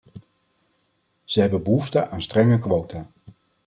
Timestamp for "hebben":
1.41-1.63